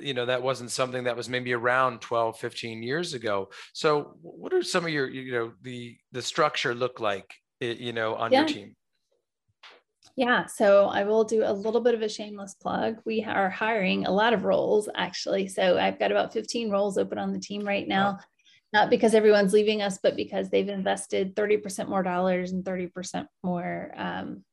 [0.00, 4.52] you know that wasn't something that was maybe around 12 15 years ago so what
[4.52, 8.40] are some of your you know the the structure look like you know, on yeah.
[8.40, 8.76] your team?
[10.16, 12.96] Yeah, so I will do a little bit of a shameless plug.
[13.04, 15.46] We are hiring a lot of roles actually.
[15.46, 18.18] So I've got about 15 roles open on the team right now.
[18.72, 23.92] Not because everyone's leaving us, but because they've invested 30% more dollars and 30% more
[23.96, 24.44] um,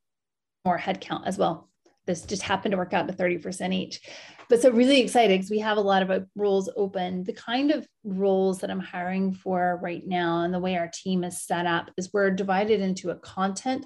[0.65, 1.69] more headcount as well.
[2.05, 4.01] This just happened to work out to 30% each.
[4.49, 7.23] But so really excited because we have a lot of uh, roles open.
[7.23, 11.23] The kind of roles that I'm hiring for right now and the way our team
[11.23, 13.85] is set up is we're divided into a content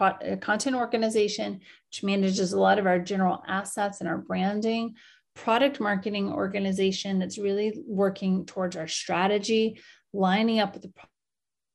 [0.00, 4.94] a content organization which manages a lot of our general assets and our branding
[5.34, 9.78] product marketing organization that's really working towards our strategy
[10.14, 10.92] lining up with the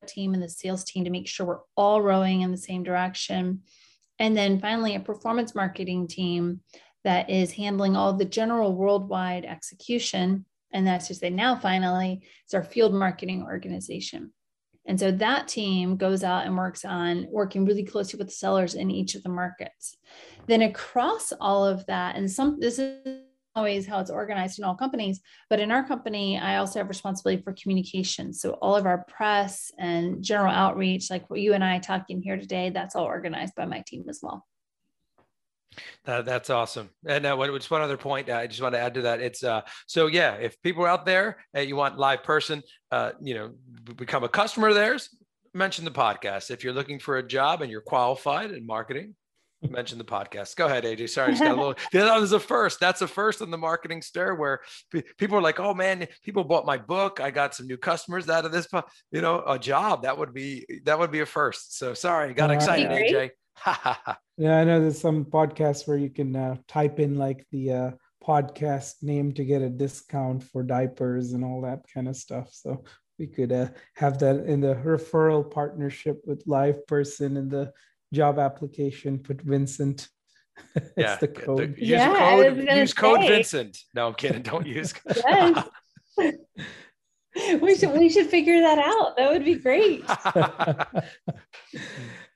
[0.08, 3.62] team and the sales team to make sure we're all rowing in the same direction
[4.20, 6.62] and then finally, a performance marketing team
[7.04, 10.46] that is handling all the general worldwide execution.
[10.74, 14.34] And that's to say, now finally, it's our field marketing organization.
[14.86, 18.74] And so that team goes out and works on working really closely with the sellers
[18.74, 19.98] in each of the markets.
[20.48, 23.20] Then across all of that, and some this is
[23.58, 25.20] always how it's organized in all companies.
[25.50, 28.32] But in our company, I also have responsibility for communication.
[28.34, 32.38] So all of our press and general outreach, like what you and I talking here
[32.38, 34.46] today, that's all organized by my team as well.
[36.06, 36.89] That, that's awesome.
[37.06, 39.20] And uh, just one other point, I just want to add to that.
[39.20, 43.34] It's uh, so yeah, if people are out there and you want LivePerson, uh, you
[43.34, 43.54] know,
[43.96, 45.10] become a customer of theirs,
[45.54, 46.52] mention the podcast.
[46.52, 49.15] If you're looking for a job and you're qualified in marketing,
[49.62, 50.56] mention the podcast.
[50.56, 51.10] Go ahead, Ajay.
[51.10, 51.76] Sorry, just got a little.
[51.93, 52.80] that was a first.
[52.80, 54.62] That's a first in the marketing stir where
[55.17, 57.20] people are like, "Oh man, people bought my book.
[57.22, 58.67] I got some new customers out of this.
[59.12, 62.50] You know, a job that would be that would be a first." So sorry, got
[62.50, 63.30] uh, excited, Ajay.
[64.38, 67.91] yeah, I know there's some podcasts where you can uh, type in like the uh,
[68.24, 72.50] podcast name to get a discount for diapers and all that kind of stuff.
[72.52, 72.84] So
[73.17, 77.74] we could uh, have that in the referral partnership with LivePerson and the
[78.13, 80.08] job application, put Vincent.
[80.98, 81.76] yeah, the code.
[81.76, 82.58] The, use yeah, code.
[82.58, 82.96] Use say.
[82.96, 83.78] code Vincent.
[83.93, 84.41] No, I'm kidding.
[84.41, 84.93] Don't use.
[85.15, 85.67] yes.
[87.62, 89.17] we should we should figure that out.
[89.17, 90.04] That would be great.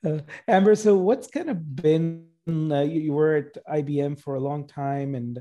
[0.06, 4.40] uh, Amber, so what's kind of been uh, you, you, were at IBM for a
[4.40, 5.40] long time and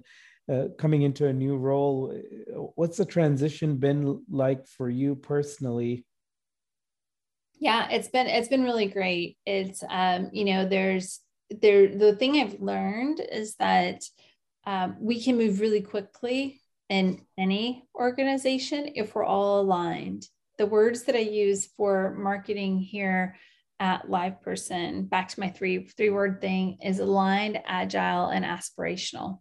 [0.50, 2.14] uh, coming into a new role.
[2.74, 6.06] What's the transition been like for you personally?
[7.60, 9.36] Yeah, it's been it's been really great.
[9.44, 11.20] It's um, you know, there's
[11.50, 14.02] there the thing I've learned is that
[14.66, 20.26] um, we can move really quickly in any organization if we're all aligned.
[20.56, 23.36] The words that I use for marketing here
[23.78, 29.40] at LivePerson, back to my three three word thing, is aligned, agile, and aspirational.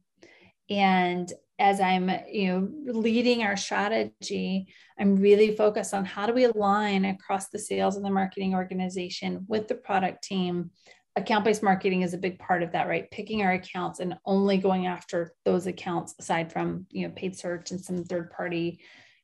[0.69, 6.45] And as I'm, you know, leading our strategy, I'm really focused on how do we
[6.45, 10.71] align across the sales and the marketing organization with the product team.
[11.15, 13.11] Account-based marketing is a big part of that, right?
[13.11, 17.71] Picking our accounts and only going after those accounts aside from, you know, paid search
[17.71, 18.79] and some third-party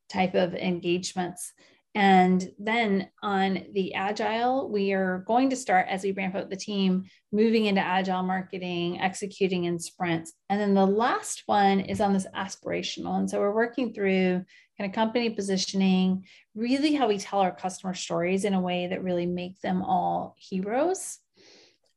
[0.09, 1.53] type of engagements.
[1.95, 6.57] And then on the agile, we are going to start as we ramp up the
[6.57, 10.33] team, moving into agile marketing, executing in sprints.
[10.49, 13.17] And then the last one is on this aspirational.
[13.17, 14.43] And so we're working through
[14.77, 19.01] kind of company positioning, really how we tell our customer stories in a way that
[19.01, 21.19] really make them all heroes.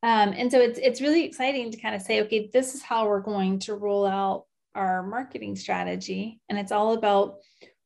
[0.04, 3.08] Um, and so it's it's really exciting to kind of say, okay, this is how
[3.08, 4.44] we're going to roll out
[4.76, 7.38] our marketing strategy, and it's all about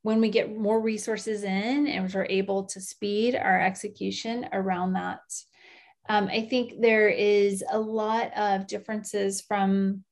[0.02, 5.20] when we get more resources in and we're able to speed our execution around that.
[6.08, 10.04] Um, I think there is a lot of differences from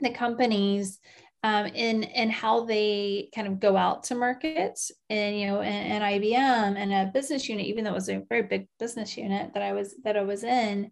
[0.00, 0.98] the companies
[1.44, 4.78] um, in in how they kind of go out to market
[5.10, 8.22] and you know and, and IBM and a business unit even though it was a
[8.28, 10.90] very big business unit that I was that I was in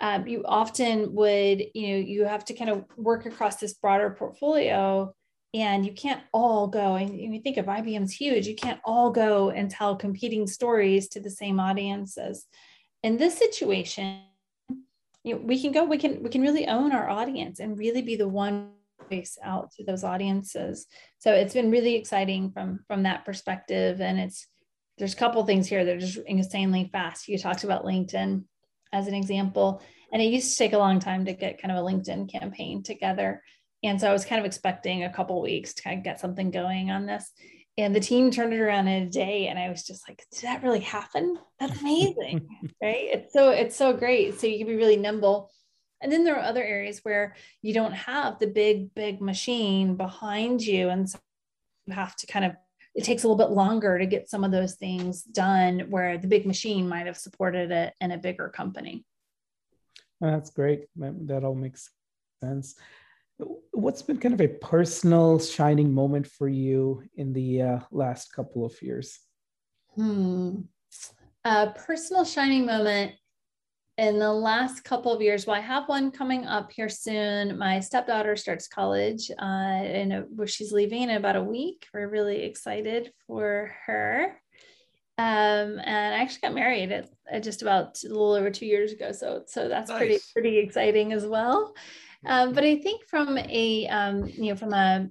[0.00, 4.16] um, you often would you know you have to kind of work across this broader
[4.18, 5.14] portfolio
[5.52, 9.50] and you can't all go and you think of IBM's huge you can't all go
[9.50, 12.46] and tell competing stories to the same audiences.
[13.02, 14.20] In this situation
[15.24, 18.02] you know, we can go we can we can really own our audience and really
[18.02, 18.70] be the one
[19.10, 20.86] voice out to those audiences.
[21.18, 24.00] So it's been really exciting from from that perspective.
[24.00, 24.46] And it's
[24.98, 27.28] there's a couple things here that are just insanely fast.
[27.28, 28.44] You talked about linkedin
[28.92, 29.82] as an example
[30.12, 32.82] and it used to take a long time to get kind of a linkedin campaign
[32.82, 33.42] together
[33.82, 36.50] and so i was kind of expecting a couple weeks to kind of get something
[36.50, 37.30] going on this.
[37.78, 40.42] And the team turned it around in a day and i was just like did
[40.42, 41.38] that really happen?
[41.58, 42.46] That's amazing.
[42.82, 43.08] Right?
[43.12, 44.40] It's so it's so great.
[44.40, 45.50] So you can be really nimble.
[46.02, 50.62] And then there are other areas where you don't have the big big machine behind
[50.62, 50.88] you.
[50.88, 51.18] And so
[51.86, 52.52] you have to kind of
[52.94, 56.26] it takes a little bit longer to get some of those things done where the
[56.26, 59.04] big machine might have supported it in a bigger company.
[60.20, 60.86] That's great.
[60.96, 61.90] That all makes
[62.42, 62.74] sense
[63.72, 68.64] what's been kind of a personal shining moment for you in the uh, last couple
[68.64, 69.18] of years?
[69.94, 70.62] Hmm.
[71.44, 73.12] A personal shining moment
[73.96, 75.46] in the last couple of years.
[75.46, 77.58] Well, I have one coming up here soon.
[77.58, 81.86] My stepdaughter starts college, uh, and where she's leaving in about a week.
[81.92, 84.40] We're really excited for her.
[85.18, 88.92] Um, and I actually got married at, at, just about a little over two years
[88.92, 89.12] ago.
[89.12, 89.98] So, so that's nice.
[89.98, 91.74] pretty pretty exciting as well.
[92.26, 95.08] Um, but I think from a um, you know from a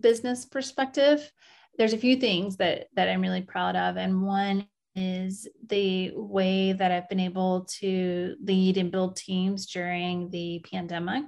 [0.00, 1.30] business perspective,
[1.78, 6.72] there's a few things that that I'm really proud of, and one is the way
[6.72, 11.24] that I've been able to lead and build teams during the pandemic.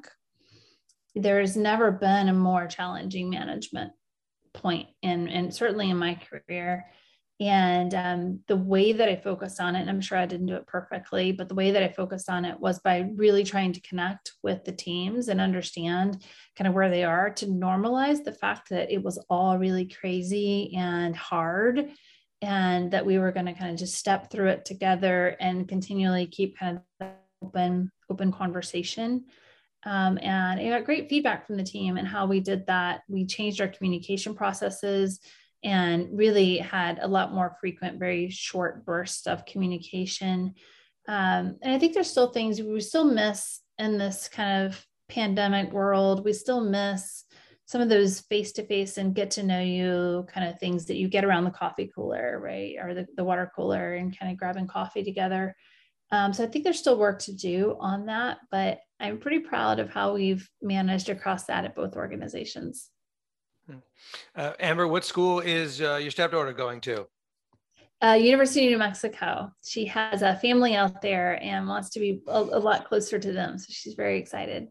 [1.15, 3.93] There's never been a more challenging management
[4.55, 6.87] point, and and certainly in my career
[7.41, 10.57] and um, the way that I focused on it, and I'm sure I didn't do
[10.57, 13.81] it perfectly, but the way that I focused on it was by really trying to
[13.81, 16.25] connect with the teams and understand
[16.57, 20.75] kind of where they are to normalize the fact that it was all really crazy
[20.77, 21.91] and hard
[22.43, 26.27] and that we were going to kind of just step through it together and continually
[26.27, 27.09] keep kind of
[27.43, 29.25] open open conversation
[29.85, 33.03] um, and I got great feedback from the team and how we did that.
[33.09, 35.21] We changed our communication processes
[35.65, 40.55] and really had a lot more frequent, very short bursts of communication.
[41.09, 45.73] Um, and I think there's still things we still miss in this kind of pandemic
[45.73, 46.25] world.
[46.25, 47.25] We still miss
[47.67, 50.97] some of those face to face and get to know you kind of things that
[50.97, 52.77] you get around the coffee cooler, right?
[52.81, 55.55] Or the, the water cooler and kind of grabbing coffee together.
[56.11, 59.81] Um, so I think there's still work to do on that, but I'm pretty proud
[59.81, 62.89] of how we've managed across that at both organizations.
[64.35, 67.07] Uh, Amber, what school is uh, your stepdaughter going to?
[68.01, 69.51] Uh, University of New Mexico.
[69.65, 73.33] She has a family out there and wants to be a, a, lot closer to
[73.33, 73.59] them.
[73.59, 74.69] So she's very excited.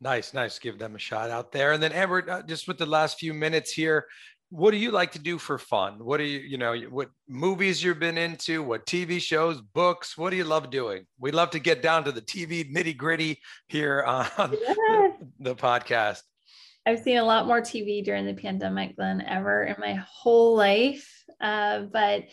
[0.00, 0.58] Nice, nice.
[0.58, 1.72] Give them a shot out there.
[1.72, 4.06] And then Amber, uh, just with the last few minutes here,
[4.48, 6.02] what do you like to do for fun?
[6.02, 8.62] What do you, you know, what movies you've been into?
[8.62, 10.16] What TV shows, books?
[10.16, 11.06] What do you love doing?
[11.18, 14.46] We love to get down to the TV nitty gritty here on yeah.
[14.46, 16.22] the, the podcast.
[16.86, 21.24] I've seen a lot more TV during the pandemic than ever in my whole life.
[21.40, 22.24] Uh, but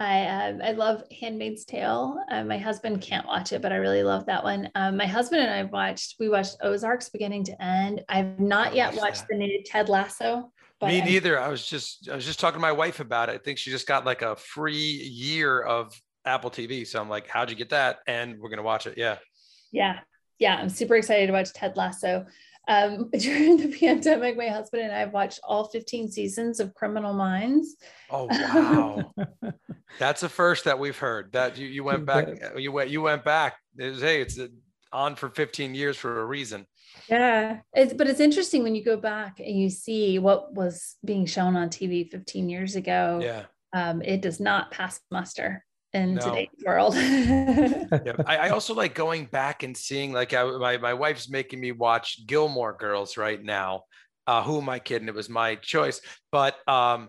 [0.00, 2.18] I uh, I love Handmaid's Tale.
[2.30, 4.70] Uh, my husband can't watch it, but I really love that one.
[4.74, 8.02] Um, my husband and I watched we watched Ozarks beginning to end.
[8.08, 10.50] I've not yet watched the new Ted Lasso.
[10.82, 11.38] Me neither.
[11.38, 13.32] I, I was just I was just talking to my wife about it.
[13.32, 15.92] I think she just got like a free year of
[16.24, 16.86] Apple TV.
[16.86, 17.98] So I'm like, how'd you get that?
[18.06, 18.96] And we're gonna watch it.
[18.96, 19.18] Yeah.
[19.70, 19.98] Yeah.
[20.38, 20.56] Yeah.
[20.56, 22.24] I'm super excited to watch Ted Lasso.
[22.70, 27.12] Um, during the pandemic, my husband and I have watched all 15 seasons of Criminal
[27.12, 27.74] Minds.
[28.08, 29.12] Oh wow,
[29.98, 31.32] that's the first that we've heard.
[31.32, 33.56] That you, you went back, you went you went back.
[33.76, 34.38] It was, hey, it's
[34.92, 36.66] on for 15 years for a reason.
[37.08, 41.26] Yeah, it's, but it's interesting when you go back and you see what was being
[41.26, 43.20] shown on TV 15 years ago.
[43.20, 46.20] Yeah, um, it does not pass muster in no.
[46.20, 46.94] today's world.
[46.96, 51.60] yeah, I, I, also like going back and seeing like I, my my wife's making
[51.60, 53.84] me watch Gilmore Girls right now.
[54.26, 55.08] Uh, who am I kidding?
[55.08, 57.08] It was my choice, but um,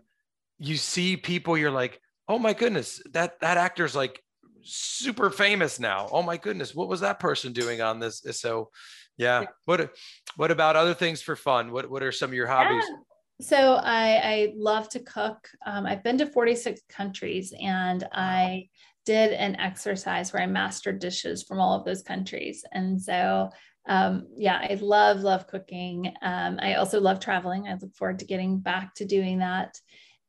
[0.58, 4.22] you see people, you're like, oh my goodness, that that actor's like
[4.64, 6.08] super famous now.
[6.12, 8.24] Oh my goodness, what was that person doing on this?
[8.32, 8.70] So,
[9.18, 9.46] yeah.
[9.66, 9.92] What
[10.38, 11.72] what about other things for fun?
[11.72, 12.86] What what are some of your hobbies?
[12.88, 12.96] Yeah.
[13.42, 15.48] So I, I love to cook.
[15.66, 18.68] Um, I've been to 46 countries and I
[19.06, 22.64] did an exercise where I mastered dishes from all of those countries.
[22.72, 23.50] And so,
[23.88, 26.14] um, yeah, I love, love cooking.
[26.22, 27.68] Um, I also love traveling.
[27.68, 29.76] I look forward to getting back to doing that.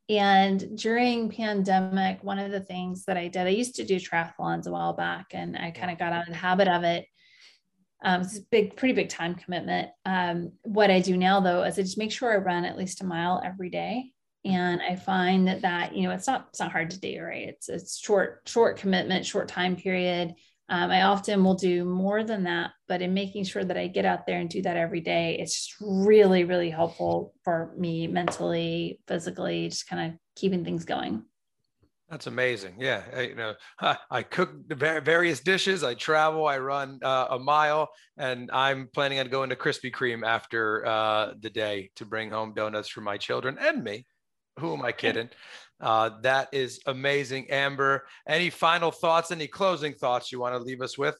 [0.08, 4.66] And during pandemic, one of the things that I did, I used to do triathlons
[4.66, 7.06] a while back and I kind of got out of the habit of it.
[8.04, 9.90] Um, it's a big, pretty big time commitment.
[10.04, 13.00] Um, what I do now though, is I just make sure I run at least
[13.00, 14.12] a mile every day.
[14.44, 17.48] And I find that that, you know, it's not, it's not hard to do, right?
[17.48, 20.34] It's a short, short commitment, short time period.
[20.68, 24.04] Um, I often will do more than that, but in making sure that I get
[24.04, 29.00] out there and do that every day, it's just really, really helpful for me mentally,
[29.06, 31.24] physically, just kind of keeping things going.
[32.12, 32.74] That's amazing.
[32.78, 33.54] Yeah, I, you know,
[34.10, 35.82] I cook various dishes.
[35.82, 36.46] I travel.
[36.46, 37.88] I run uh, a mile,
[38.18, 42.52] and I'm planning on going to Krispy Kreme after uh, the day to bring home
[42.52, 44.06] donuts for my children and me.
[44.58, 45.30] Who am I kidding?
[45.80, 48.04] Uh, that is amazing, Amber.
[48.28, 49.30] Any final thoughts?
[49.30, 51.16] Any closing thoughts you want to leave us with?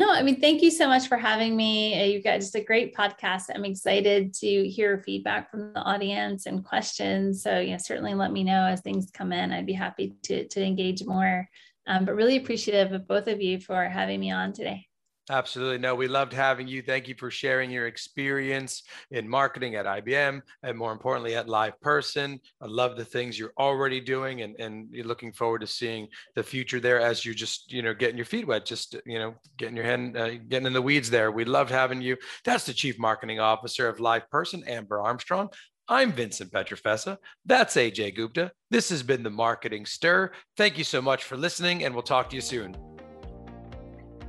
[0.00, 2.00] No, I mean, thank you so much for having me.
[2.00, 3.50] Uh, you've got just a great podcast.
[3.54, 7.42] I'm excited to hear feedback from the audience and questions.
[7.42, 9.52] So, you know, certainly let me know as things come in.
[9.52, 11.46] I'd be happy to, to engage more.
[11.86, 14.86] Um, but really appreciative of both of you for having me on today.
[15.30, 15.78] Absolutely.
[15.78, 16.82] No, we loved having you.
[16.82, 22.40] Thank you for sharing your experience in marketing at IBM and more importantly at LivePerson.
[22.60, 26.42] I love the things you're already doing and, and you're looking forward to seeing the
[26.42, 29.76] future there as you just, you know, getting your feet wet, just, you know, getting
[29.76, 31.30] your hand, uh, getting in the weeds there.
[31.30, 32.16] We loved having you.
[32.44, 35.48] That's the Chief Marketing Officer of LivePerson, Amber Armstrong.
[35.86, 37.18] I'm Vincent Pietrafesa.
[37.46, 38.50] That's Ajay Gupta.
[38.70, 40.32] This has been the Marketing Stir.
[40.56, 42.89] Thank you so much for listening, and we'll talk to you soon.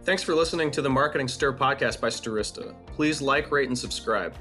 [0.04, 2.74] Thanks for listening to the Marketing Stir podcast by Stirista.
[2.88, 4.34] Please like, rate, and subscribe.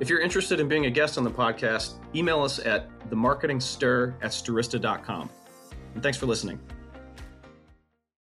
[0.00, 4.32] If you're interested in being a guest on the podcast, email us at themarketingstir at
[4.32, 5.30] stirista.com.
[5.94, 6.58] And thanks for listening.